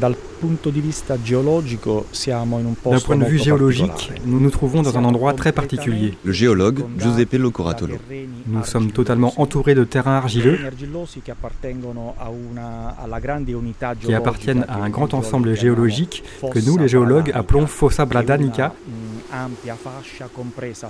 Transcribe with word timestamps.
D'un 0.00 0.12
point 3.00 3.16
de 3.16 3.24
vue 3.24 3.38
géologique, 3.38 4.12
nous 4.24 4.40
nous 4.40 4.50
trouvons 4.50 4.82
dans 4.82 4.96
un 4.96 5.04
endroit 5.04 5.32
très 5.32 5.52
particulier. 5.52 6.14
Le 6.24 6.32
géologue 6.32 6.84
Giuseppe 6.98 7.34
Locoratolo. 7.34 7.96
Nous 8.46 8.64
sommes 8.64 8.92
totalement 8.92 9.32
entourés 9.36 9.74
de 9.74 9.84
terrains 9.84 10.16
argileux 10.16 10.58
qui 14.04 14.14
appartiennent 14.14 14.64
à 14.68 14.76
un 14.76 14.90
grand 14.90 15.14
ensemble 15.14 15.56
géologique 15.56 16.22
que 16.52 16.58
nous, 16.64 16.78
les 16.78 16.88
géologues, 16.88 17.32
appelons 17.34 17.66
Fossa 17.66 18.04
Bradanica, 18.04 18.74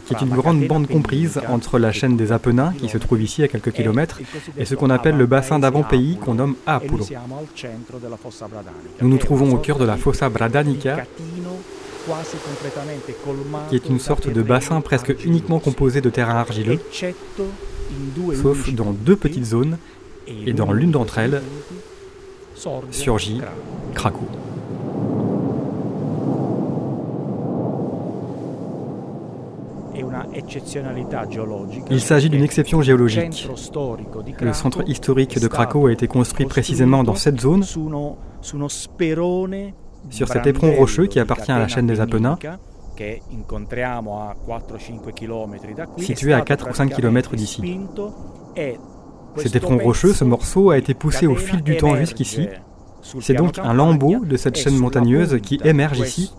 qui 0.07 0.15
est 0.15 0.21
une 0.21 0.35
grande 0.35 0.67
bande 0.67 0.87
comprise 0.87 1.41
entre 1.49 1.79
la 1.79 1.93
chaîne 1.93 2.17
des 2.17 2.33
Apennins, 2.33 2.73
qui 2.79 2.89
se 2.89 2.99
trouve 2.99 3.21
ici 3.23 3.43
à 3.43 3.49
quelques 3.49 3.73
kilomètres, 3.73 4.21
et 4.57 4.65
ce 4.65 4.75
qu'on 4.75 4.91
appelle 4.91 5.17
le 5.17 5.27
bassin 5.27 5.59
d'avant-pays 5.59 6.17
qu'on 6.17 6.35
nomme 6.35 6.55
Apulo. 6.67 7.05
Nous 9.01 9.09
nous 9.09 9.19
trouvons 9.19 9.53
au 9.53 9.59
cœur 9.59 9.79
de 9.79 9.85
la 9.85 9.97
Fossa 9.97 10.29
Bradanica, 10.29 11.05
qui 13.69 13.77
est 13.77 13.89
une 13.89 13.99
sorte 13.99 14.29
de 14.29 14.43
bassin 14.43 14.81
presque 14.81 15.15
uniquement 15.25 15.59
composé 15.59 16.01
de 16.01 16.11
terrains 16.11 16.37
argileux, 16.37 16.81
sauf 18.43 18.73
dans 18.75 18.93
deux 18.93 19.17
petites 19.17 19.47
zones, 19.47 19.79
et 20.27 20.53
dans 20.53 20.73
l'une 20.73 20.91
d'entre 20.91 21.19
elles 21.19 21.43
surgit 22.91 23.41
Krakow. 23.95 24.29
Il 31.91 32.01
s'agit 32.01 32.31
d'une 32.31 32.45
exception 32.45 32.83
géologique. 32.83 33.49
Le 34.41 34.53
centre 34.53 34.89
historique 34.89 35.39
de 35.39 35.49
Cracow 35.49 35.87
a 35.87 35.93
été 35.93 36.07
construit 36.07 36.47
précisément 36.47 37.05
dans 37.05 37.15
cette 37.15 37.41
zone, 37.41 37.63
sur 40.11 40.29
cet 40.29 40.47
éperon 40.47 40.73
rocheux 40.73 41.07
qui 41.07 41.21
appartient 41.21 41.53
à 41.53 41.59
la 41.59 41.69
chaîne 41.69 41.87
des 41.87 42.01
Apennins, 42.01 42.39
situé 45.99 46.33
à 46.33 46.41
4 46.41 46.71
ou 46.71 46.75
5 46.75 46.95
km 46.95 47.37
d'ici. 47.37 47.81
Cet 49.37 49.57
éperon 49.57 49.79
rocheux, 49.79 50.13
ce 50.13 50.25
morceau, 50.25 50.71
a 50.71 50.79
été 50.79 50.95
poussé 50.95 51.27
au 51.27 51.35
fil 51.35 51.63
du 51.63 51.77
temps 51.77 51.97
jusqu'ici 51.97 52.49
c'est 53.03 53.35
donc 53.35 53.59
un 53.59 53.73
lambeau 53.75 54.25
de 54.25 54.37
cette 54.37 54.57
chaîne 54.57 54.77
montagneuse 54.77 55.39
qui 55.41 55.61
émerge 55.65 56.01
ici, 56.01 56.33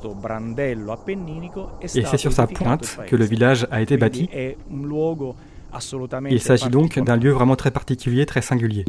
et 1.82 2.04
c'est 2.06 2.18
sur 2.18 2.34
sa 2.34 2.48
pointe 2.48 3.00
que 3.08 3.16
le 3.16 3.26
village 3.26 3.68
a 3.72 3.82
été 3.82 3.98
bâti. 3.98 4.30
Il 6.30 6.42
s'agit 6.42 6.70
donc 6.70 7.00
d'un 7.00 7.16
lieu 7.18 7.32
vraiment 7.32 7.56
très 7.56 7.72
particulier, 7.72 8.26
très 8.26 8.42
singulier. 8.42 8.86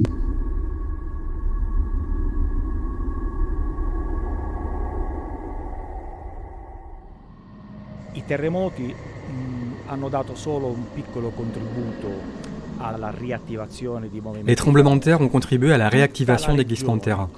Les 14.47 14.56
tremblements 14.56 14.97
de 14.97 15.00
terre 15.00 15.20
ont 15.20 15.28
contribué 15.28 15.73
à 15.73 15.78
la 15.78 15.89
réactivation 15.89 16.55
des 16.55 16.64
glissements 16.64 16.97
de 16.97 17.03
terrain. 17.03 17.28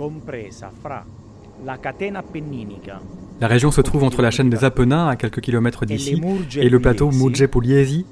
La 3.40 3.46
région 3.48 3.70
se 3.70 3.80
trouve 3.80 4.04
entre 4.04 4.22
la 4.22 4.30
chaîne 4.30 4.50
des 4.50 4.64
Apennins, 4.64 5.08
à 5.08 5.16
quelques 5.16 5.40
kilomètres 5.40 5.84
d'ici, 5.84 6.20
et 6.56 6.68
le 6.68 6.80
plateau 6.80 7.10
Murge 7.10 7.46
Pugliesi. 7.46 8.06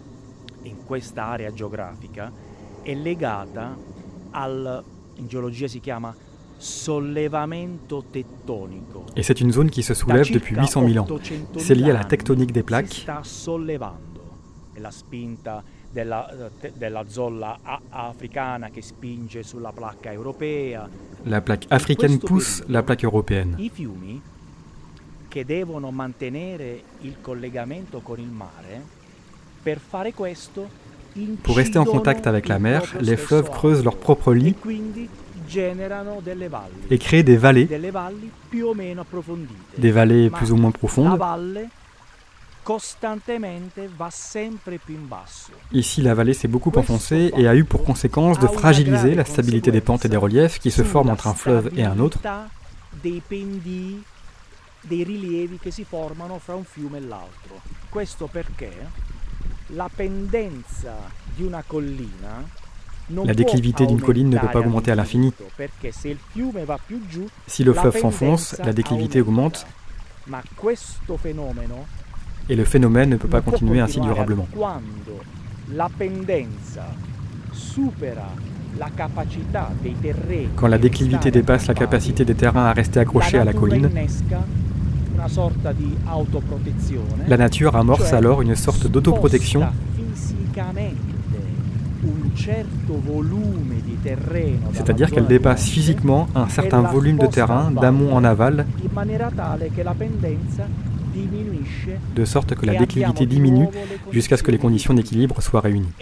Et 9.16 9.22
c'est 9.22 9.40
une 9.40 9.52
zone 9.52 9.70
qui 9.70 9.82
se 9.82 9.94
soulève 9.94 10.30
depuis 10.32 10.56
800 10.56 10.88
000 10.88 11.04
ans. 11.04 11.18
C'est 11.58 11.74
lié 11.74 11.90
à 11.90 11.94
la 11.94 12.04
tectonique 12.04 12.52
des 12.52 12.62
plaques 12.62 13.06
della, 15.90 17.04
zolla 17.08 17.58
africana 17.88 18.70
che 18.70 18.82
spinge 18.82 19.42
sulla 19.42 19.72
placca 19.72 20.12
europea. 20.12 20.88
La 21.24 21.40
plaque 21.40 21.66
africaine 21.68 22.18
pousse 22.18 22.64
la 22.66 22.82
plaque 22.82 23.04
européenne. 23.04 23.54
I 23.58 23.70
fiumi 23.72 24.20
che 25.28 25.44
devono 25.44 25.90
mantenere 25.90 26.82
il 27.00 27.16
collegamento 27.20 28.00
con 28.00 28.18
il 28.18 28.28
mare, 28.28 28.98
per 29.62 29.78
fare 29.78 30.12
questo 30.12 30.88
Pour 31.42 31.56
rester 31.56 31.80
en 31.80 31.84
contact 31.84 32.28
avec 32.28 32.46
la 32.46 32.60
mer, 32.60 32.84
les 33.00 33.16
fleuves 33.16 33.50
creusent 33.50 33.82
leur 33.82 33.96
propre 33.96 34.32
lit 34.32 34.54
et 36.88 36.98
créent 36.98 37.24
des 37.24 37.36
vallées, 37.36 37.66
des 37.66 37.90
vallées 39.90 40.30
plus 40.30 40.52
ou 40.52 40.56
moins 40.56 40.70
profondes. 40.70 41.18
Ici, 45.72 46.02
la 46.02 46.14
vallée 46.14 46.34
s'est 46.34 46.48
beaucoup 46.48 46.72
enfoncée 46.76 47.32
et 47.36 47.48
a 47.48 47.54
eu 47.56 47.64
pour 47.64 47.84
conséquence 47.84 48.38
de 48.38 48.46
fragiliser 48.46 49.14
la 49.14 49.24
stabilité 49.24 49.70
des 49.72 49.80
pentes 49.80 50.04
et 50.04 50.08
des 50.08 50.16
reliefs 50.16 50.58
qui 50.58 50.70
se 50.70 50.82
forment 50.82 51.10
entre 51.10 51.26
un 51.26 51.34
fleuve 51.34 51.70
et 51.76 51.84
un 51.84 51.98
autre. 51.98 52.18
La 63.24 63.34
déclivité 63.34 63.86
d'une 63.86 64.00
colline 64.00 64.30
ne 64.30 64.38
peut 64.38 64.48
pas 64.52 64.60
augmenter 64.60 64.92
à 64.92 64.94
l'infini. 64.94 65.32
Si 67.46 67.64
le 67.64 67.72
fleuve 67.72 67.98
s'enfonce, 67.98 68.56
la 68.58 68.72
déclivité 68.72 69.20
augmente 69.20 69.66
et 72.48 72.56
le 72.56 72.64
phénomène 72.64 73.10
ne 73.10 73.16
peut 73.16 73.28
pas 73.28 73.40
continuer 73.40 73.80
ainsi 73.80 74.00
durablement. 74.00 74.46
Quand 80.56 80.66
la 80.68 80.78
déclivité 80.78 81.30
dépasse 81.30 81.66
la 81.66 81.74
capacité 81.74 82.24
des 82.24 82.34
terrains 82.34 82.66
à 82.66 82.72
rester 82.72 83.00
accrochés 83.00 83.38
à 83.38 83.44
la 83.44 83.52
colline, 83.52 83.90
la 87.28 87.36
nature 87.36 87.76
amorce 87.76 88.12
alors 88.12 88.42
une 88.42 88.56
sorte 88.56 88.86
d'autoprotection 88.86 89.62
c'est-à-dire 94.72 95.10
qu'elle 95.10 95.26
dépasse 95.26 95.68
physiquement 95.68 96.28
un 96.34 96.48
certain 96.48 96.80
volume 96.80 97.18
de 97.18 97.26
terrain 97.26 97.70
d'amont 97.70 98.14
en 98.14 98.24
aval 98.24 98.66
de 102.14 102.24
sorte 102.24 102.54
que 102.54 102.66
la 102.66 102.74
déclivité 102.74 103.26
diminue 103.26 103.68
jusqu'à 104.10 104.36
ce 104.36 104.42
que 104.42 104.50
les 104.50 104.58
conditions 104.58 104.94
d'équilibre 104.94 105.40
soient 105.42 105.60
réunies. 105.60 105.92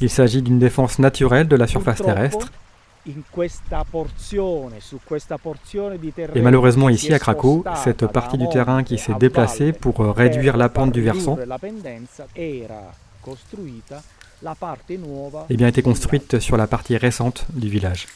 Il 0.00 0.10
s'agit 0.10 0.42
d'une 0.42 0.58
défense 0.58 0.98
naturelle 0.98 1.48
de 1.48 1.56
la 1.56 1.66
surface 1.66 2.02
terrestre. 2.02 2.52
Et 6.34 6.42
malheureusement 6.42 6.88
ici 6.90 7.14
à 7.14 7.18
Cracow, 7.18 7.64
cette 7.82 8.06
partie 8.06 8.36
du 8.36 8.48
terrain 8.48 8.82
qui 8.82 8.98
s'est 8.98 9.14
déplacée 9.18 9.72
pour 9.72 10.00
réduire 10.14 10.56
la 10.56 10.68
pente 10.68 10.92
du 10.92 11.00
versant 11.00 11.38
eh 15.50 15.56
bien, 15.56 15.66
été 15.66 15.82
construite 15.82 16.38
sur 16.38 16.56
la 16.56 16.66
partie 16.66 16.96
récente 16.96 17.46
du 17.54 17.68
village. 17.68 18.06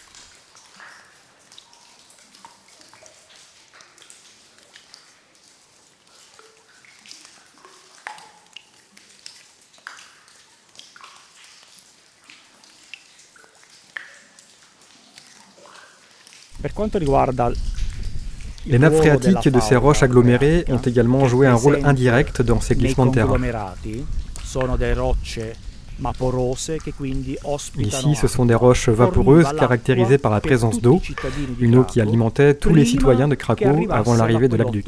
Les 18.66 18.78
nappes 18.78 18.94
phréatiques 18.94 19.48
de 19.48 19.60
ces 19.60 19.76
roches 19.76 20.02
agglomérées 20.02 20.64
ont 20.68 20.78
également 20.78 21.26
joué 21.26 21.46
un 21.46 21.54
rôle 21.54 21.80
indirect 21.84 22.42
dans 22.42 22.60
ces 22.60 22.74
glissements 22.76 23.06
de 23.06 23.14
terrain. 23.14 23.36
Ici, 27.78 28.14
ce 28.14 28.28
sont 28.28 28.44
des 28.44 28.54
roches 28.54 28.88
vaporeuses 28.88 29.52
caractérisées 29.58 30.18
par 30.18 30.32
la 30.32 30.40
présence 30.40 30.80
d'eau, 30.80 31.00
une 31.60 31.76
eau 31.76 31.84
qui 31.84 32.00
alimentait 32.00 32.54
tous 32.54 32.74
les 32.74 32.84
citoyens 32.84 33.28
de 33.28 33.34
Cracow 33.34 33.86
avant 33.90 34.14
l'arrivée 34.14 34.48
de 34.48 34.56
l'aqueduc. 34.56 34.86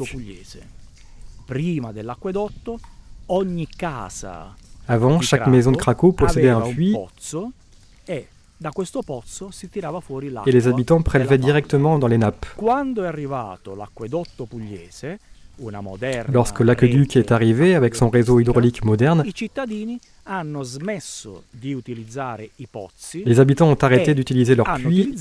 Avant, 4.87 5.21
chaque 5.21 5.47
maison 5.47 5.71
de 5.71 5.77
Cracow 5.77 6.11
possédait 6.11 6.49
un 6.49 6.61
puits 6.61 6.95
et 10.45 10.51
les 10.51 10.67
habitants 10.67 11.01
prélevaient 11.01 11.37
directement 11.37 11.99
dans 11.99 12.07
les 12.07 12.17
nappes. 12.17 12.45
Lorsque 16.33 16.59
l'aqueduc 16.59 17.15
est 17.15 17.31
arrivé 17.31 17.75
avec 17.75 17.95
son 17.95 18.09
réseau 18.09 18.39
hydraulique 18.39 18.83
moderne, 18.83 19.23
les 23.25 23.39
habitants 23.39 23.69
ont 23.69 23.75
arrêté 23.75 24.11
e 24.11 24.15
d'utiliser 24.15 24.55
leurs 24.55 24.73
puits 24.75 25.15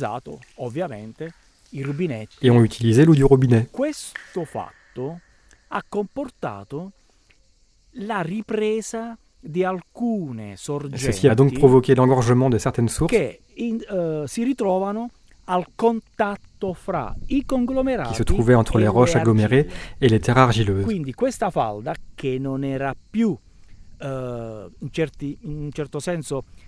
et 2.43 2.51
ont 2.51 2.65
utilisé 2.65 3.05
l'eau 3.05 3.15
du 3.15 3.25
robinet. 3.25 3.69
Ceci 10.97 11.29
a 11.29 11.35
donc 11.35 11.55
provoqué 11.55 11.95
l'engorgement 11.95 12.51
de 12.51 12.59
certaines 12.59 12.89
sources. 12.89 13.15
eh, 13.15 13.41
qui 18.09 18.15
se 18.15 18.23
trouvaient 18.23 18.55
entre 18.55 18.79
les 18.79 18.89
roches 18.89 19.17
agglomérées 19.17 19.69
et 20.01 20.09
les 20.09 20.21
terres 20.21 20.39
argileuses. 20.39 20.87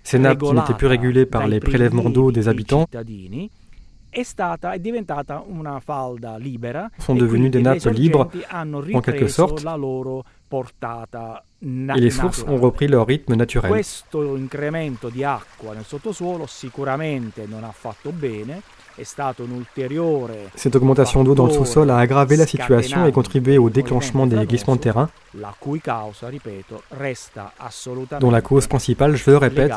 Ces 0.03 0.19
nappes 0.19 0.39
qui 0.41 0.53
n'étaient 0.53 0.73
plus 0.73 0.87
régulées 0.87 1.25
par 1.25 1.47
les 1.47 1.59
prélèvements 1.59 2.09
d'eau 2.09 2.31
des 2.31 2.47
habitants. 2.47 2.85
sont 6.99 7.15
e 7.15 7.19
devenues 7.19 7.49
des 7.49 7.61
nappes 7.61 7.85
libres 7.91 8.29
en 8.53 9.01
quelque 9.01 9.27
sorte 9.27 9.63
et 11.59 11.99
les 11.99 12.11
sources 12.11 12.43
ont 12.47 12.57
repris 12.57 12.87
leur 12.87 13.05
rythme 13.07 13.35
naturel. 13.35 13.69
Questo 13.69 14.35
incremento 14.35 15.09
di 15.09 15.23
acqua 15.23 15.73
nel 15.73 15.85
sottosuolo 15.85 16.45
sicuramente 16.45 17.45
non 17.47 17.63
ha 17.63 17.71
fatto 17.71 18.11
bene 18.11 18.61
cette 20.55 20.75
augmentation 20.75 21.23
d'eau 21.23 21.35
dans 21.35 21.45
le 21.45 21.53
sous-sol 21.53 21.89
a 21.91 21.97
aggravé 21.97 22.35
la 22.35 22.47
situation 22.47 23.05
et 23.05 23.11
contribué 23.11 23.57
au 23.57 23.69
déclenchement 23.69 24.25
des 24.25 24.45
glissements 24.45 24.75
de 24.75 24.81
terrain, 24.81 25.09
dont 28.19 28.31
la 28.31 28.41
cause 28.41 28.67
principale, 28.67 29.15
je 29.15 29.29
le 29.29 29.37
répète, 29.37 29.71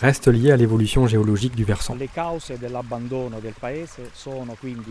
reste 0.00 0.28
liée 0.28 0.50
à 0.52 0.56
l'évolution 0.56 1.06
géologique 1.06 1.54
du 1.54 1.64
versant. 1.64 1.96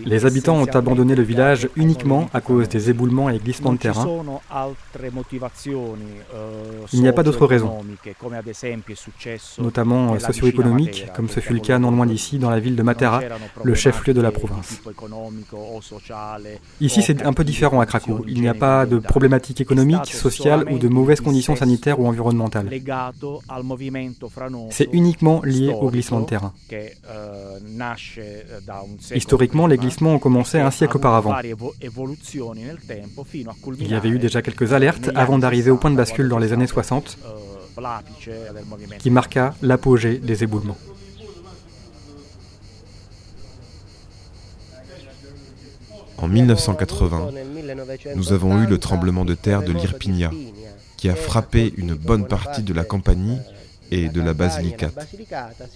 Les 0.05 0.25
habitants 0.25 0.57
ont 0.57 0.65
abandonné 0.65 1.15
le 1.15 1.23
village 1.23 1.69
uniquement 1.75 2.29
à 2.33 2.41
cause 2.41 2.69
des 2.69 2.89
éboulements 2.89 3.29
et 3.29 3.39
glissements 3.39 3.73
de 3.73 3.77
terrain. 3.77 4.07
Il 6.93 7.01
n'y 7.01 7.07
a 7.07 7.13
pas 7.13 7.23
d'autres 7.23 7.45
raisons, 7.45 7.83
notamment 9.59 10.19
socio-économiques, 10.19 11.07
comme 11.15 11.29
ce 11.31 11.39
fut 11.39 11.53
le 11.53 11.59
cas 11.59 11.79
non 11.79 11.91
loin 11.91 12.05
d'ici, 12.05 12.37
dans 12.37 12.49
la 12.49 12.59
ville 12.59 12.75
de 12.75 12.83
Matera, 12.83 13.21
le 13.63 13.73
chef-lieu 13.73 14.13
de 14.13 14.21
la 14.21 14.31
province. 14.31 14.81
Ici, 16.79 17.01
c'est 17.01 17.23
un 17.23 17.33
peu 17.33 17.43
différent 17.43 17.79
à 17.79 17.85
Cracow. 17.85 18.23
Il 18.27 18.41
n'y 18.41 18.47
a 18.47 18.53
pas 18.53 18.85
de 18.85 18.99
problématiques 18.99 19.61
économiques, 19.61 20.07
sociales 20.07 20.65
ou 20.71 20.77
de 20.77 20.87
mauvaises 20.87 21.21
conditions 21.21 21.55
sanitaires 21.55 21.99
ou 21.99 22.07
environnementales. 22.07 22.69
C'est 24.69 24.89
uniquement 24.91 25.41
lié 25.43 25.73
au 25.73 25.89
glissement 25.89 26.21
de 26.21 26.25
terrain. 26.25 26.53
Historiquement, 29.15 29.67
les 29.67 29.77
glissements 29.77 30.15
ont 30.15 30.19
commencé 30.19 30.59
un 30.59 30.71
siècle 30.71 30.97
auparavant. 30.97 31.35
Il 33.79 33.87
y 33.87 33.93
avait 33.93 34.09
eu 34.09 34.19
déjà 34.19 34.41
quelques 34.41 34.73
alertes 34.73 35.09
avant 35.15 35.37
d'arriver 35.37 35.71
au 35.71 35.77
point 35.77 35.91
de 35.91 35.95
bascule 35.95 36.29
dans 36.29 36.39
les 36.39 36.53
années 36.53 36.67
60 36.67 37.17
qui 38.99 39.09
marqua 39.09 39.55
l'apogée 39.61 40.17
des 40.17 40.43
éboulements. 40.43 40.77
En 46.21 46.27
1980, 46.27 47.29
nous 48.15 48.31
avons 48.31 48.61
eu 48.61 48.67
le 48.67 48.77
tremblement 48.77 49.25
de 49.25 49.33
terre 49.33 49.63
de 49.63 49.71
l'Irpinia, 49.71 50.31
qui 50.97 51.09
a 51.09 51.15
frappé 51.15 51.73
une 51.77 51.95
bonne 51.95 52.27
partie 52.27 52.61
de 52.61 52.73
la 52.73 52.83
Campanie 52.83 53.39
et 53.89 54.07
de 54.07 54.21
la 54.21 54.33
Basilicate. 54.33 55.07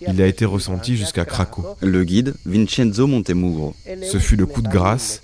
Il 0.07 0.21
a 0.21 0.27
été 0.27 0.45
ressenti 0.45 0.95
jusqu'à 0.95 1.25
Craco. 1.25 1.65
Le 1.81 2.03
guide, 2.03 2.35
Vincenzo 2.45 3.07
Montemugro. 3.07 3.75
Ce 4.03 4.19
fut 4.19 4.35
le 4.35 4.45
coup 4.45 4.61
de 4.61 4.69
grâce. 4.69 5.21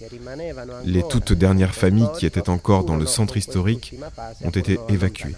Les 0.85 1.03
toutes 1.07 1.33
dernières 1.33 1.75
familles 1.75 2.09
qui 2.17 2.25
étaient 2.25 2.49
encore 2.49 2.83
dans 2.83 2.97
le 2.97 3.05
centre 3.05 3.37
historique 3.37 3.95
ont 4.43 4.49
été 4.49 4.79
évacuées. 4.89 5.35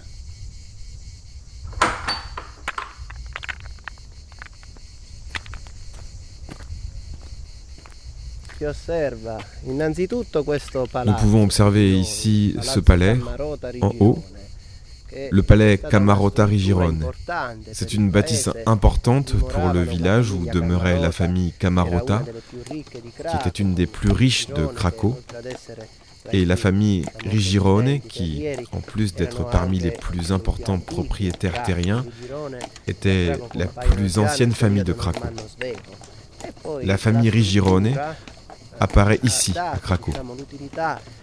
Nous 11.06 11.12
pouvons 11.14 11.44
observer 11.44 11.98
ici 11.98 12.56
ce 12.62 12.80
palais 12.80 13.16
en 13.80 13.92
haut, 14.00 14.18
le 15.30 15.42
palais 15.42 15.78
Camarota 15.78 16.46
Rigirone. 16.46 17.04
C'est 17.72 17.94
une 17.94 18.10
bâtisse 18.10 18.50
importante 18.66 19.34
pour 19.34 19.72
le 19.72 19.82
village 19.82 20.30
où 20.32 20.46
demeurait 20.52 21.00
la 21.00 21.12
famille 21.12 21.52
Camarota, 21.58 22.22
qui 22.70 23.36
était 23.40 23.62
une 23.62 23.74
des 23.74 23.86
plus 23.86 24.10
riches 24.10 24.48
de 24.48 24.66
Craco, 24.66 25.16
et 26.32 26.44
la 26.46 26.56
famille 26.56 27.04
Rigirone, 27.24 28.00
qui, 28.00 28.46
en 28.72 28.80
plus 28.80 29.14
d'être 29.14 29.48
parmi 29.50 29.78
les 29.78 29.90
plus 29.90 30.32
importants 30.32 30.78
propriétaires 30.78 31.62
terriens, 31.64 32.04
était 32.88 33.32
la 33.54 33.66
plus 33.66 34.18
ancienne 34.18 34.52
famille 34.52 34.84
de 34.84 34.92
Craco. 34.92 35.26
La 36.82 36.96
famille 36.98 37.30
Rigirone 37.30 37.94
apparaît 38.80 39.20
ici, 39.22 39.54
à 39.56 39.76
Cracow, 39.78 40.12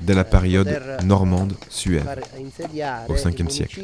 dès 0.02 0.14
la 0.14 0.24
période 0.24 0.70
normande 1.04 1.54
suève, 1.70 2.08
au 3.10 3.16
5e 3.16 3.50
siècle. 3.50 3.82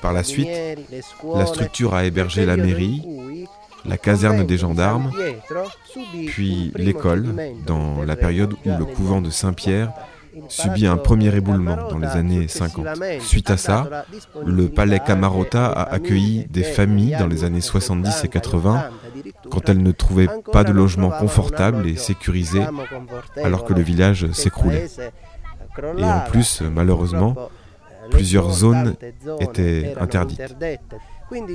Par 0.00 0.12
la 0.12 0.22
suite, 0.22 0.48
la 1.34 1.46
structure 1.46 1.94
a 1.94 2.04
hébergé 2.04 2.46
la 2.46 2.56
mairie, 2.56 3.46
la 3.84 3.96
caserne 3.96 4.44
des 4.44 4.58
gendarmes, 4.58 5.12
puis 6.28 6.72
l'école, 6.76 7.34
dans 7.66 8.02
la 8.04 8.16
période 8.16 8.54
où 8.64 8.70
le 8.78 8.84
couvent 8.84 9.20
de 9.20 9.30
Saint-Pierre 9.30 9.92
subit 10.48 10.86
un 10.86 10.96
premier 10.96 11.34
éboulement 11.34 11.76
dans 11.90 11.98
les 11.98 12.08
années 12.08 12.48
50. 12.48 12.86
Suite 13.20 13.50
à 13.50 13.56
ça, 13.56 14.04
le 14.44 14.68
palais 14.68 15.00
Camarota 15.00 15.66
a 15.66 15.92
accueilli 15.92 16.46
des 16.48 16.62
familles 16.62 17.16
dans 17.18 17.26
les 17.26 17.44
années 17.44 17.60
70 17.60 18.24
et 18.24 18.28
80 18.28 18.90
quand 19.50 19.68
elles 19.68 19.82
ne 19.82 19.92
trouvaient 19.92 20.28
pas 20.52 20.64
de 20.64 20.72
logement 20.72 21.10
confortable 21.10 21.86
et 21.86 21.96
sécurisé 21.96 22.62
alors 23.42 23.64
que 23.64 23.72
le 23.72 23.82
village 23.82 24.30
s'écroulait. 24.32 24.86
Et 25.96 26.04
en 26.04 26.20
plus, 26.30 26.62
malheureusement, 26.62 27.34
plusieurs 28.10 28.50
zones 28.50 28.94
étaient 29.40 29.94
interdites. 30.00 30.42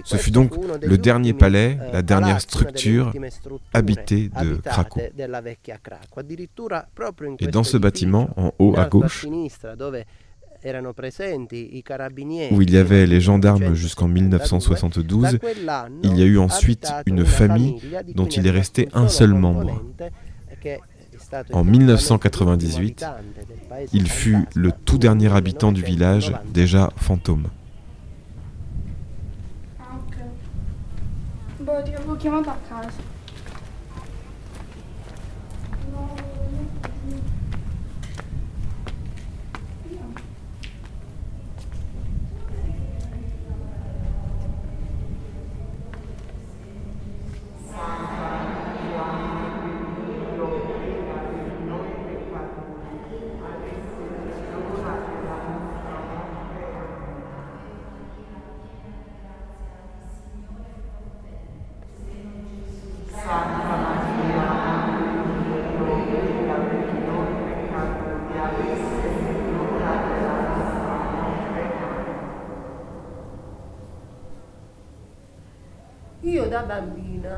Ce 0.06 0.18
fut 0.18 0.32
donc 0.32 0.52
le 0.82 0.98
dernier 0.98 1.34
palais, 1.34 1.78
la 1.92 2.02
dernière 2.02 2.42
structure 2.42 3.12
habitée 3.74 4.30
de 4.42 4.56
Cracow. 4.58 5.02
Et 7.40 7.48
dans 7.48 7.64
ce 7.64 7.78
bâtiment, 7.78 8.30
en 8.38 8.52
haut 8.60 8.76
à 8.78 8.86
gauche, 8.86 9.26
où 12.52 12.62
il 12.62 12.72
y 12.72 12.78
avait 12.78 13.06
les 13.06 13.22
gendarmes 13.22 13.74
jusqu'en 13.74 14.08
1972, 14.08 15.40
il 16.04 16.18
y 16.18 16.22
a 16.22 16.26
eu 16.26 16.38
ensuite 16.38 16.92
une 17.06 17.26
famille 17.26 17.78
dont 18.16 18.28
il 18.28 18.48
est 18.48 18.52
resté 18.52 18.90
un 18.94 19.08
seul 19.08 19.34
membre. 19.34 19.84
En 21.52 21.64
1998, 21.64 23.06
il 23.92 24.10
fut 24.10 24.46
le 24.56 24.72
tout 24.72 24.98
dernier 24.98 25.34
habitant 25.34 25.72
du 25.72 25.82
village, 25.82 26.34
déjà 26.54 26.92
fantôme. 26.98 27.48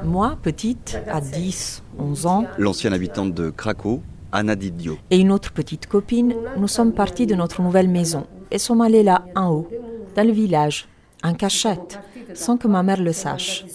Moi, 0.03 0.37
petite, 0.41 0.99
à 1.07 1.21
10, 1.21 1.83
11 1.99 2.25
ans, 2.25 2.45
l'ancienne 2.57 2.93
habitante 2.93 3.33
de 3.33 3.49
Cracow 3.49 4.01
Anna 4.31 4.55
Didio. 4.55 4.97
Et 5.11 5.17
une 5.17 5.31
autre 5.31 5.51
petite 5.53 5.87
copine, 5.87 6.35
nous 6.57 6.67
sommes 6.67 6.93
partis 6.93 7.25
de 7.25 7.35
notre 7.35 7.61
nouvelle 7.61 7.87
maison 7.87 8.27
et 8.51 8.57
sommes 8.57 8.81
allés 8.81 9.03
là, 9.03 9.25
en 9.35 9.51
haut, 9.51 9.69
dans 10.15 10.27
le 10.27 10.33
village, 10.33 10.87
en 11.23 11.33
cachette, 11.33 11.99
sans 12.33 12.57
que 12.57 12.67
ma 12.67 12.83
mère 12.83 13.01
le 13.01 13.13
sache. 13.13 13.65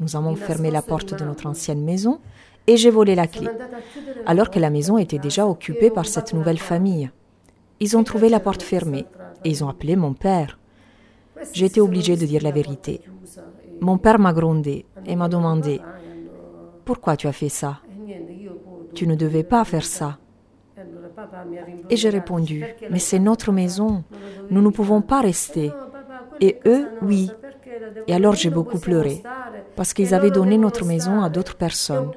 Nous 0.00 0.16
avons 0.16 0.34
fermé 0.36 0.70
la 0.70 0.82
porte 0.82 1.18
de 1.18 1.24
notre 1.24 1.46
ancienne 1.46 1.84
maison 1.84 2.20
et 2.66 2.76
j'ai 2.76 2.90
volé 2.90 3.14
la 3.14 3.26
clé, 3.26 3.48
alors 4.26 4.50
que 4.50 4.58
la 4.58 4.70
maison 4.70 4.98
était 4.98 5.18
déjà 5.18 5.46
occupée 5.46 5.90
par 5.90 6.06
cette 6.06 6.34
nouvelle 6.34 6.58
famille. 6.58 7.10
Ils 7.80 7.96
ont 7.96 8.04
trouvé 8.04 8.28
la 8.28 8.40
porte 8.40 8.62
fermée 8.62 9.06
et 9.44 9.50
ils 9.50 9.62
ont 9.62 9.68
appelé 9.68 9.96
mon 9.96 10.14
père. 10.14 10.58
J'ai 11.52 11.66
été 11.66 11.80
obligée 11.80 12.16
de 12.16 12.26
dire 12.26 12.42
la 12.42 12.50
vérité. 12.50 13.00
Mon 13.80 13.98
père 13.98 14.18
m'a 14.18 14.32
grondé 14.32 14.86
et 15.06 15.16
m'a 15.16 15.28
demandé 15.28 15.80
Pourquoi 16.84 17.16
tu 17.16 17.26
as 17.26 17.32
fait 17.32 17.48
ça? 17.48 17.80
Tu 18.94 19.06
ne 19.06 19.14
devais 19.14 19.44
pas 19.44 19.64
faire 19.64 19.84
ça. 19.84 20.18
Et 21.90 21.96
j'ai 21.96 22.08
répondu 22.10 22.64
Mais 22.90 22.98
c'est 22.98 23.18
notre 23.18 23.52
maison. 23.52 24.04
Nous 24.50 24.62
ne 24.62 24.70
pouvons 24.70 25.02
pas 25.02 25.20
rester. 25.20 25.72
Et 26.40 26.60
eux, 26.66 26.88
oui. 27.02 27.30
Et 28.06 28.14
alors 28.14 28.34
j'ai 28.34 28.50
beaucoup 28.50 28.78
pleuré 28.78 29.22
parce 29.76 29.92
qu'ils 29.94 30.14
avaient 30.14 30.30
donné 30.30 30.58
notre 30.58 30.84
maison 30.84 31.22
à 31.22 31.28
d'autres 31.28 31.56
personnes. 31.56 32.10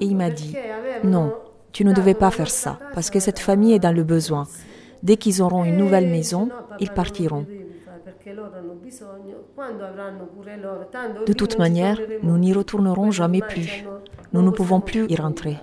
Et 0.00 0.06
il 0.06 0.16
m'a 0.16 0.30
dit, 0.30 0.56
non, 1.04 1.34
tu 1.72 1.84
ne 1.84 1.92
devais 1.92 2.14
pas 2.14 2.30
faire 2.30 2.50
ça, 2.50 2.78
parce 2.94 3.10
que 3.10 3.20
cette 3.20 3.38
famille 3.38 3.74
est 3.74 3.78
dans 3.78 3.94
le 3.94 4.04
besoin. 4.04 4.46
Dès 5.02 5.16
qu'ils 5.16 5.42
auront 5.42 5.64
une 5.64 5.76
nouvelle 5.76 6.08
maison, 6.08 6.48
ils 6.80 6.90
partiront. 6.90 7.46
De 11.26 11.32
toute 11.32 11.58
manière, 11.58 11.98
nous 12.22 12.38
n'y 12.38 12.52
retournerons 12.52 13.10
jamais 13.10 13.40
plus. 13.40 13.84
Nous 14.32 14.42
ne 14.42 14.50
pouvons 14.50 14.80
plus 14.80 15.06
y 15.08 15.16
rentrer. 15.16 15.56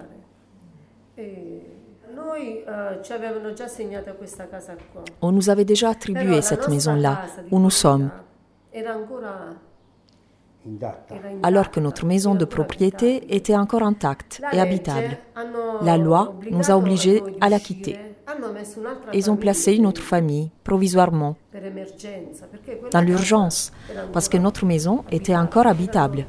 On 5.22 5.32
nous 5.32 5.50
avait 5.50 5.65
déjà 5.65 5.89
attribué 5.89 6.41
cette 6.41 6.68
maison-là, 6.68 7.24
où 7.51 7.60
nous 7.60 7.70
sommes 7.70 8.10
alors 11.44 11.72
que 11.72 11.79
notre 11.79 12.06
maison 12.06 12.36
de 12.36 12.46
propriété 12.46 13.36
était 13.36 13.56
encore 13.56 13.84
intacte 13.84 14.41
et 14.51 14.60
habitable. 14.60 15.18
La 15.82 15.98
loi 15.98 16.36
nous 16.51 16.70
a 16.70 16.77
obligés 16.77 17.24
à 17.41 17.50
la 17.50 17.60
quitter. 17.60 17.98
Ils 19.13 19.31
ont 19.31 19.36
placé 19.36 19.74
une 19.74 19.86
autre 19.86 20.01
famille, 20.01 20.50
provisoirement, 20.63 21.36
dans 22.91 23.01
l'urgence, 23.01 23.71
parce 24.13 24.29
que 24.29 24.38
notre 24.38 24.65
maison 24.65 25.03
était 25.12 25.36
encore 25.36 25.67
habitable. 25.67 26.25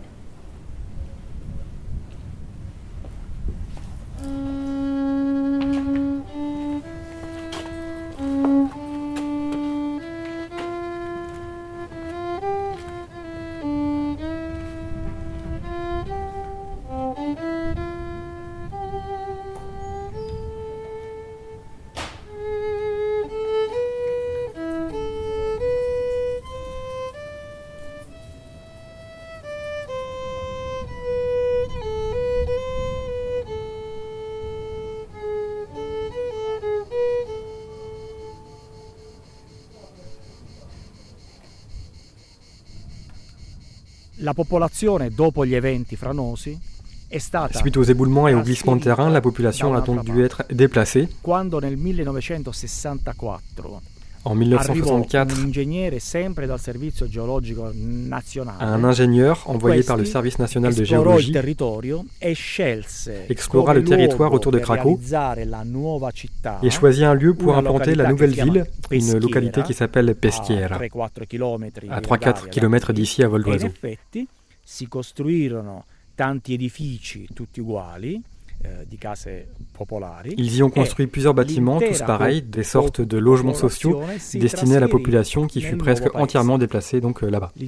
La 44.30 44.36
popolazione, 44.36 45.10
dopo 45.10 45.44
gli 45.44 45.56
eventi 45.56 45.96
franosi, 45.96 46.56
Suite 47.50 47.78
aux 47.78 47.82
éboulements 47.82 48.28
et 48.28 48.34
au 48.34 48.42
glissement 48.42 48.76
de 48.76 48.84
terrain, 48.84 49.10
la 49.10 49.20
population 49.20 49.74
a 49.74 49.80
donc 49.80 50.04
dû 50.04 50.22
être 50.22 50.44
déplacée. 50.48 51.08
Quando 51.20 51.58
nel 51.58 51.76
1964 51.76 53.80
en 54.24 54.34
1964, 54.34 55.34
un 58.60 58.84
ingénieur 58.84 59.42
envoyé 59.46 59.82
par 59.82 59.96
le 59.96 60.04
Service 60.04 60.38
national 60.38 60.74
de 60.74 60.84
géologie 60.84 61.32
explora 63.28 63.74
le 63.74 63.84
territoire 63.84 64.32
autour 64.32 64.52
de 64.52 64.58
Cracow 64.58 65.00
et 66.62 66.70
choisit 66.70 67.04
un 67.04 67.14
lieu 67.14 67.34
pour 67.34 67.56
implanter 67.56 67.94
la 67.94 68.10
nouvelle 68.10 68.32
ville, 68.32 68.66
une 68.90 69.18
localité 69.18 69.62
qui 69.62 69.74
s'appelle 69.74 70.14
Peschiera, 70.14 70.76
à 70.76 72.00
3-4 72.00 72.48
km 72.50 72.92
d'ici 72.92 73.22
à 73.22 73.28
vol 73.28 73.42
d'oiseau. 73.42 73.68
Euh, 78.66 78.84
Ils 80.36 80.56
y 80.56 80.62
ont 80.62 80.70
construit 80.70 81.06
plusieurs 81.06 81.34
bâtiments, 81.34 81.80
tous 81.80 82.00
pareils, 82.02 82.42
des 82.42 82.62
sortes 82.62 83.00
de 83.00 83.16
logements 83.18 83.54
sociaux 83.54 84.02
destinés 84.34 84.76
à 84.76 84.80
la 84.80 84.88
population 84.88 85.46
qui 85.46 85.60
fut 85.62 85.76
presque 85.76 86.14
entièrement 86.14 86.58
déplacée 86.58 87.00
donc 87.00 87.22
euh, 87.22 87.30
là-bas. 87.30 87.52
Et 87.56 87.66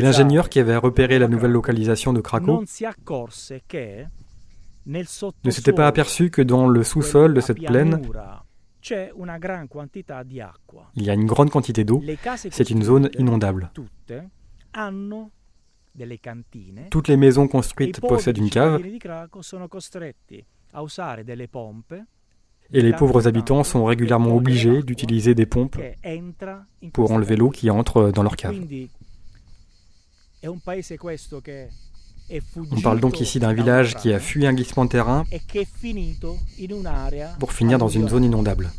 l'ingénieur 0.00 0.48
qui 0.48 0.60
avait 0.60 0.76
repéré 0.76 1.18
la 1.18 1.28
nouvelle 1.28 1.50
localisation 1.52 2.12
de 2.12 2.20
Cracow 2.20 2.64
ne 4.86 5.50
s'était 5.50 5.72
pas 5.72 5.86
aperçu 5.86 6.30
que 6.30 6.42
dans 6.42 6.68
le 6.68 6.84
sous-sol 6.84 7.34
de 7.34 7.40
cette 7.40 7.60
plaine, 7.64 8.00
il 10.94 11.02
y 11.02 11.10
a 11.10 11.14
une 11.14 11.26
grande 11.26 11.50
quantité 11.50 11.84
d'eau. 11.84 12.02
C'est 12.50 12.70
une 12.70 12.82
zone 12.82 13.10
inondable. 13.18 13.70
Toutes 16.90 17.08
les 17.08 17.16
maisons 17.16 17.48
construites 17.48 18.00
possèdent 18.00 18.38
une 18.38 18.50
cave 18.50 18.82
et 22.72 22.82
les 22.82 22.92
pauvres 22.92 23.26
habitants 23.26 23.64
sont 23.64 23.84
régulièrement 23.84 24.34
obligés 24.34 24.82
d'utiliser 24.82 25.34
des 25.34 25.46
pompes 25.46 25.78
pour 26.92 27.12
enlever 27.12 27.36
l'eau 27.36 27.50
qui 27.50 27.70
entre 27.70 28.10
dans 28.10 28.22
leur 28.22 28.36
cave. 28.36 28.56
On 30.44 30.58
parle 32.82 33.00
donc 33.00 33.20
ici 33.20 33.40
d'un 33.40 33.54
village 33.54 33.96
qui 33.96 34.12
a 34.12 34.18
fui 34.18 34.46
un 34.46 34.52
glissement 34.52 34.84
de 34.84 34.90
terrain 34.90 35.24
pour 37.38 37.52
finir 37.52 37.78
dans 37.78 37.88
une 37.88 38.08
zone 38.08 38.24
inondable. 38.24 38.70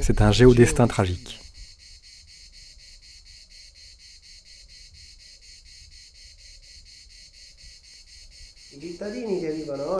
C'est 0.00 0.22
un 0.22 0.32
géodestin 0.32 0.86
tragique. 0.86 1.43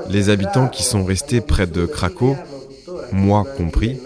Les 0.09 0.29
habitants 0.31 0.69
qui 0.69 0.83
sont 0.83 1.05
restés 1.05 1.41
près 1.41 1.67
de 1.67 1.87
Cracow, 1.87 2.37
moi 3.13 3.45
compris, 3.57 3.99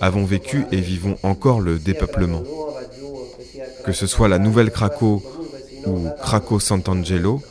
avons 0.00 0.24
vécu 0.24 0.66
et 0.72 0.80
vivons 0.80 1.16
encore 1.22 1.60
le 1.60 1.78
dépeuplement. 1.78 2.42
Que 3.84 3.92
ce 3.92 4.06
soit 4.06 4.28
la 4.28 4.38
nouvelle 4.38 4.70
Cracow 4.70 5.22
ou 5.86 6.08
Cracow 6.20 6.60
Sant'Angelo, 6.60 7.42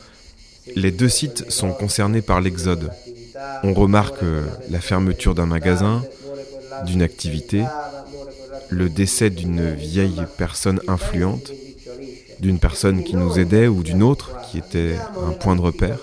les 0.74 0.90
deux 0.90 1.08
sites 1.08 1.50
sont 1.50 1.72
concernés 1.72 2.22
par 2.22 2.40
l'exode. 2.40 2.90
On 3.62 3.74
remarque 3.74 4.24
la 4.70 4.80
fermeture 4.80 5.34
d'un 5.34 5.46
magasin, 5.46 6.02
d'une 6.86 7.02
activité, 7.02 7.64
le 8.70 8.88
décès 8.88 9.30
d'une 9.30 9.72
vieille 9.74 10.22
personne 10.36 10.80
influente, 10.88 11.52
d'une 12.40 12.58
personne 12.58 13.04
qui 13.04 13.16
nous 13.16 13.38
aidait 13.38 13.68
ou 13.68 13.82
d'une 13.82 14.02
autre 14.02 14.32
qui 14.50 14.58
était 14.58 14.96
un 15.26 15.32
point 15.32 15.56
de 15.56 15.60
repère 15.60 15.98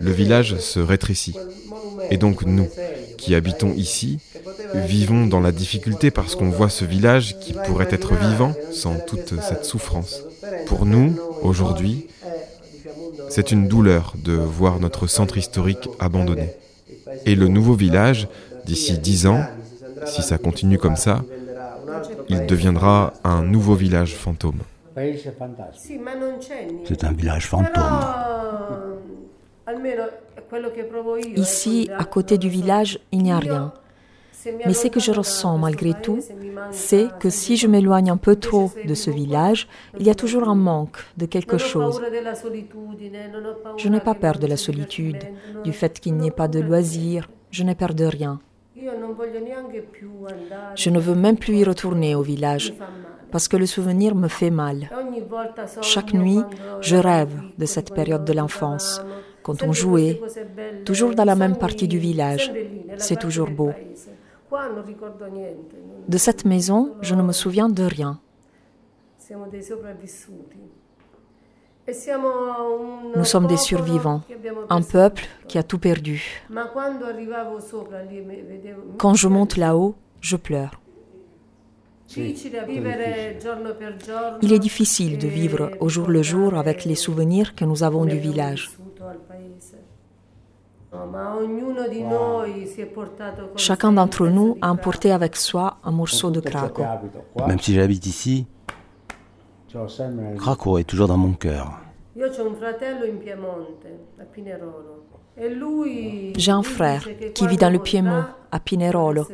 le 0.00 0.10
village 0.10 0.56
se 0.58 0.80
rétrécit. 0.80 1.34
Et 2.10 2.16
donc 2.16 2.44
nous, 2.44 2.68
qui 3.18 3.34
habitons 3.34 3.72
ici, 3.74 4.18
vivons 4.74 5.26
dans 5.26 5.40
la 5.40 5.52
difficulté 5.52 6.10
parce 6.10 6.34
qu'on 6.34 6.50
voit 6.50 6.68
ce 6.68 6.84
village 6.84 7.38
qui 7.40 7.52
pourrait 7.52 7.88
être 7.90 8.14
vivant 8.14 8.54
sans 8.70 8.98
toute 8.98 9.40
cette 9.40 9.64
souffrance. 9.64 10.22
Pour 10.66 10.86
nous, 10.86 11.18
aujourd'hui, 11.42 12.08
c'est 13.28 13.52
une 13.52 13.68
douleur 13.68 14.14
de 14.22 14.32
voir 14.32 14.80
notre 14.80 15.06
centre 15.06 15.38
historique 15.38 15.88
abandonné. 15.98 16.50
Et 17.26 17.34
le 17.34 17.48
nouveau 17.48 17.74
village, 17.74 18.28
d'ici 18.64 18.98
dix 18.98 19.26
ans, 19.26 19.44
si 20.06 20.22
ça 20.22 20.38
continue 20.38 20.78
comme 20.78 20.96
ça, 20.96 21.22
il 22.28 22.46
deviendra 22.46 23.12
un 23.24 23.42
nouveau 23.42 23.74
village 23.74 24.14
fantôme. 24.14 24.60
C'est 26.84 27.04
un 27.04 27.12
village 27.12 27.46
fantôme. 27.46 28.00
Ici, 31.36 31.88
à 31.96 32.04
côté 32.04 32.38
du 32.38 32.48
village, 32.48 32.98
il 33.12 33.22
n'y 33.22 33.32
a 33.32 33.38
rien. 33.38 33.72
Mais 34.66 34.74
ce 34.74 34.88
que 34.88 35.00
je 35.00 35.12
ressens 35.12 35.56
malgré 35.58 35.94
tout, 35.94 36.18
c'est 36.70 37.08
que 37.20 37.30
si 37.30 37.56
je 37.56 37.66
m'éloigne 37.66 38.10
un 38.10 38.16
peu 38.16 38.36
trop 38.36 38.70
de 38.84 38.94
ce 38.94 39.10
village, 39.10 39.68
il 39.98 40.06
y 40.06 40.10
a 40.10 40.14
toujours 40.14 40.48
un 40.48 40.54
manque 40.54 40.98
de 41.16 41.26
quelque 41.26 41.58
chose. 41.58 42.02
Je 43.76 43.88
n'ai 43.88 44.00
pas 44.00 44.14
peur 44.14 44.38
de 44.38 44.46
la 44.46 44.56
solitude, 44.56 45.22
du 45.64 45.72
fait 45.72 46.00
qu'il 46.00 46.14
n'y 46.14 46.28
ait 46.28 46.32
pas 46.32 46.48
de 46.48 46.60
loisirs, 46.60 47.30
je 47.50 47.62
n'ai 47.62 47.74
peur 47.74 47.94
de 47.94 48.04
rien. 48.04 48.40
Je 50.74 50.90
ne 50.90 50.98
veux 50.98 51.14
même 51.14 51.36
plus 51.36 51.56
y 51.56 51.64
retourner 51.64 52.14
au 52.14 52.22
village 52.22 52.74
parce 53.30 53.48
que 53.48 53.56
le 53.56 53.66
souvenir 53.66 54.14
me 54.14 54.28
fait 54.28 54.50
mal. 54.50 54.90
Chaque 55.80 56.12
nuit, 56.12 56.42
je 56.80 56.96
rêve 56.96 57.34
de 57.58 57.66
cette 57.66 57.94
période 57.94 58.24
de 58.24 58.32
l'enfance, 58.32 59.00
quand 59.42 59.62
on 59.62 59.72
jouait, 59.72 60.20
toujours 60.84 61.14
dans 61.14 61.24
la 61.24 61.34
même 61.34 61.56
partie 61.56 61.88
du 61.88 61.98
village. 61.98 62.52
C'est 62.98 63.18
toujours 63.18 63.50
beau. 63.50 63.72
De 66.08 66.18
cette 66.18 66.44
maison, 66.44 66.94
je 67.00 67.14
ne 67.14 67.22
me 67.22 67.32
souviens 67.32 67.68
de 67.68 67.84
rien. 67.84 68.20
Nous 73.16 73.24
sommes 73.24 73.46
des 73.46 73.56
survivants, 73.56 74.22
un 74.70 74.82
peuple 74.82 75.24
qui 75.48 75.58
a 75.58 75.62
tout 75.62 75.78
perdu. 75.78 76.42
Quand 78.98 79.14
je 79.14 79.28
monte 79.28 79.56
là-haut, 79.56 79.94
je 80.20 80.36
pleure. 80.36 80.80
Il 84.42 84.52
est 84.52 84.58
difficile 84.58 85.18
de 85.18 85.28
vivre 85.28 85.70
au 85.80 85.88
jour 85.88 86.08
le 86.08 86.22
jour 86.22 86.54
avec 86.54 86.84
les 86.84 86.94
souvenirs 86.94 87.54
que 87.54 87.64
nous 87.64 87.82
avons 87.82 88.04
du 88.04 88.18
village. 88.18 88.70
Chacun 93.56 93.92
d'entre 93.92 94.26
nous 94.28 94.56
a 94.60 94.70
emporté 94.70 95.12
avec 95.12 95.36
soi 95.36 95.76
un 95.84 95.90
morceau 95.90 96.30
de 96.30 96.40
Craco. 96.40 96.82
Même 97.46 97.58
si 97.58 97.74
j'habite 97.74 98.06
ici, 98.06 98.46
Craco 100.38 100.78
est 100.78 100.84
toujours 100.84 101.08
dans 101.08 101.16
mon 101.16 101.32
cœur. 101.32 101.78
J'ai 106.36 106.52
un 106.52 106.62
frère 106.62 107.08
qui 107.34 107.46
vit 107.46 107.56
dans 107.56 107.70
le 107.70 107.78
Piémont, 107.78 108.24
à 108.50 108.60
Pinerolo. 108.60 109.26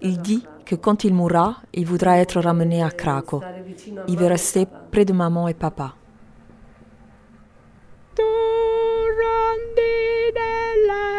Il 0.00 0.18
dit 0.18 0.44
que 0.64 0.76
quand 0.76 1.04
il 1.04 1.14
mourra, 1.14 1.56
il 1.74 1.84
voudra 1.84 2.18
être 2.18 2.40
ramené 2.40 2.82
à 2.82 2.90
Craco. 2.90 3.42
Il 4.08 4.16
veut 4.16 4.26
rester 4.26 4.66
près 4.90 5.04
de 5.04 5.12
maman 5.12 5.48
et 5.48 5.54
papa. 5.54 5.94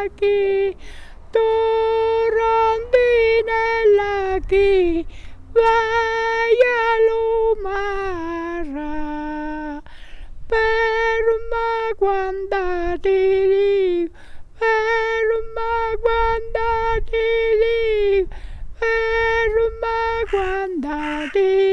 laki, 0.03 0.75
torondine 1.31 1.63
laki, 3.97 5.05
vai 5.53 6.57
all'umara, 6.99 8.21
ferma 10.49 11.69
guardati 11.97 13.19
lì, 13.51 14.11
ferma 14.59 15.73
guardati 16.03 17.27
lì, 17.61 18.27
per 18.27 18.79
ferma 18.79 19.99
guardati 20.29 21.39
lì. 21.39 21.72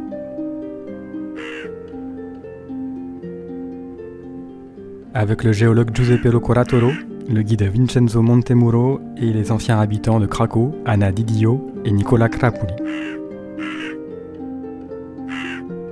Avec 5.13 5.43
le 5.43 5.51
géologue 5.51 5.93
Giuseppe 5.93 6.23
Locoratoro, 6.23 6.91
le 7.29 7.41
guide 7.41 7.63
Vincenzo 7.63 8.21
Montemuro 8.21 9.01
et 9.17 9.33
les 9.33 9.51
anciens 9.51 9.77
habitants 9.77 10.21
de 10.21 10.25
Craco, 10.25 10.73
Anna 10.85 11.11
Didio 11.11 11.69
et 11.83 11.91
Nicola 11.91 12.29
Crapuli. 12.29 12.73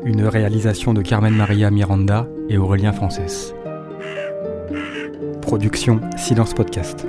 Une 0.06 0.24
réalisation 0.24 0.94
de 0.94 1.02
Carmen 1.02 1.36
Maria 1.36 1.70
Miranda 1.70 2.28
et 2.48 2.58
Aurélien 2.58 2.94
Frances. 2.94 3.54
Production 5.42 6.00
Silence 6.18 6.54
Podcast. 6.54 7.06